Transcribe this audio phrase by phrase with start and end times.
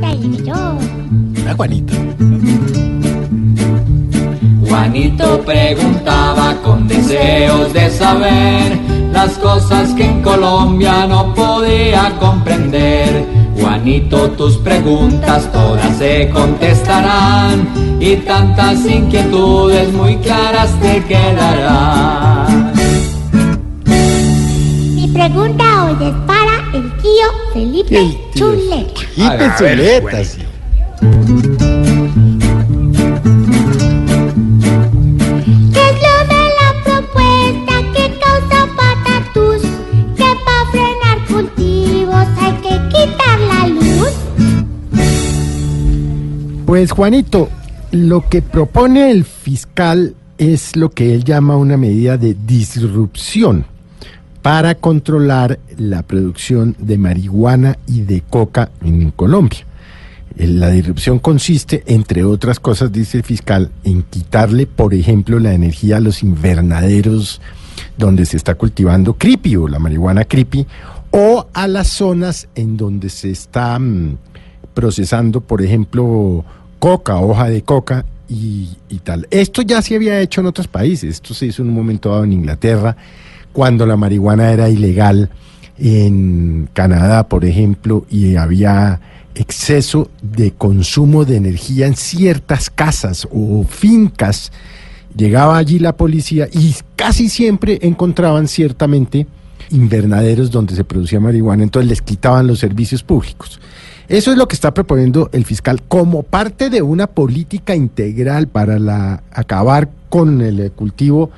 [0.00, 1.94] A Juanito.
[4.66, 8.78] Juanito preguntaba con deseos de saber
[9.12, 13.26] las cosas que en Colombia no podía comprender.
[13.60, 22.72] Juanito, tus preguntas todas se contestarán y tantas inquietudes muy claras te quedarán.
[24.94, 26.61] Mi pregunta hoy es para
[27.12, 28.54] tío Felipe El tío.
[28.54, 29.00] Chuleta.
[29.16, 30.38] Y A ver, pensuletas.
[35.72, 39.62] ¿Qué es lo de la propuesta que causa patatús?
[40.16, 44.12] Que para frenar cultivos hay que quitar la luz.
[46.66, 47.48] Pues Juanito,
[47.90, 53.66] lo que propone el fiscal es lo que él llama una medida de disrupción
[54.42, 59.64] para controlar la producción de marihuana y de coca en Colombia.
[60.36, 65.54] Eh, La disrupción consiste, entre otras cosas, dice el fiscal, en quitarle, por ejemplo, la
[65.54, 67.40] energía a los invernaderos
[67.96, 70.66] donde se está cultivando creepy o la marihuana creepy,
[71.10, 74.16] o a las zonas en donde se está mm,
[74.74, 76.44] procesando, por ejemplo,
[76.78, 79.28] coca, hoja de coca y, y tal.
[79.30, 81.10] Esto ya se había hecho en otros países.
[81.10, 82.96] Esto se hizo en un momento dado en Inglaterra,
[83.52, 85.30] cuando la marihuana era ilegal,
[85.78, 89.00] en Canadá, por ejemplo, y había
[89.34, 94.52] exceso de consumo de energía en ciertas casas o fincas.
[95.16, 99.26] Llegaba allí la policía y casi siempre encontraban ciertamente
[99.70, 103.60] invernaderos donde se producía marihuana, entonces les quitaban los servicios públicos.
[104.08, 108.78] Eso es lo que está proponiendo el fiscal como parte de una política integral para
[108.78, 111.30] la, acabar con el cultivo,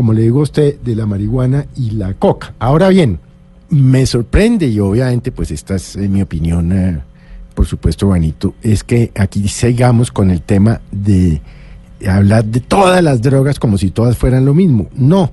[0.00, 2.54] como le digo a usted, de la marihuana y la coca.
[2.58, 3.18] Ahora bien,
[3.68, 6.98] me sorprende y obviamente pues esta es mi opinión, eh,
[7.54, 11.42] por supuesto, Juanito, es que aquí sigamos con el tema de
[12.08, 14.88] hablar de todas las drogas como si todas fueran lo mismo.
[14.94, 15.32] No,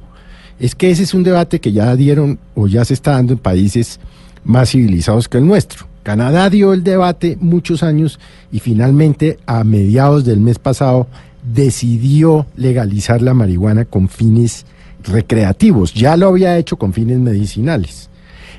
[0.60, 3.40] es que ese es un debate que ya dieron o ya se está dando en
[3.40, 4.02] países
[4.44, 5.88] más civilizados que el nuestro.
[6.04, 8.20] Canadá dio el debate muchos años
[8.52, 11.08] y finalmente a mediados del mes pasado
[11.54, 14.66] decidió legalizar la marihuana con fines
[15.04, 15.94] recreativos.
[15.94, 18.10] Ya lo había hecho con fines medicinales.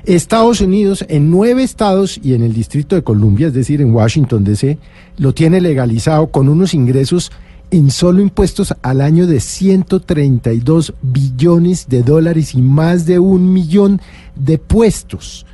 [0.05, 4.43] Estados Unidos, en nueve estados y en el Distrito de Columbia, es decir, en Washington,
[4.43, 4.77] D.C.,
[5.17, 7.31] lo tiene legalizado con unos ingresos
[7.71, 14.01] en solo impuestos al año de 132 billones de dólares y más de un millón
[14.35, 15.45] de puestos.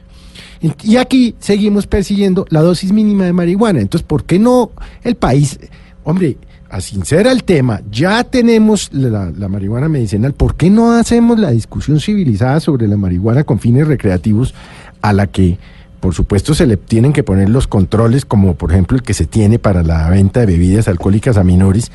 [0.84, 3.81] Y aquí seguimos persiguiendo la dosis mínima de marihuana.
[3.81, 4.72] Entonces, ¿por qué no
[5.03, 5.59] el país,
[6.03, 6.38] hombre,
[6.70, 11.52] a sincera el tema, ya tenemos la, la marihuana medicinal, ¿por qué no hacemos la
[11.52, 14.53] discusión civilizada sobre la marihuana con fines recreativos
[15.02, 15.58] a la que,
[16.00, 19.25] por supuesto, se le tienen que poner los controles, como por ejemplo el que se
[19.25, 21.92] tiene para la venta de bebidas alcohólicas a menores,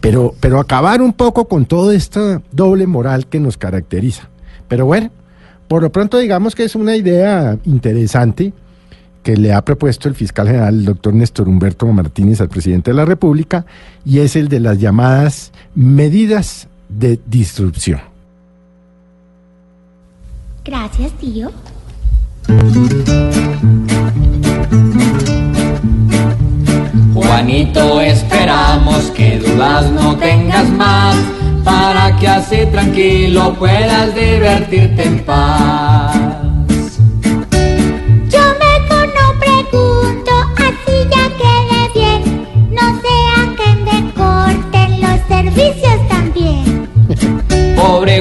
[0.00, 4.28] pero, pero acabar un poco con toda esta doble moral que nos caracteriza?
[4.68, 5.10] Pero bueno,
[5.68, 8.52] por lo pronto digamos que es una idea interesante
[9.22, 12.96] que le ha propuesto el fiscal general, el doctor Néstor Humberto Martínez, al presidente de
[12.96, 13.64] la República,
[14.04, 18.00] y es el de las llamadas medidas de disrupción.
[20.64, 21.50] Gracias, tío.
[27.14, 31.16] Juanito, esperamos que dudas no tengas más,
[31.64, 36.31] para que así tranquilo puedas divertirte en paz.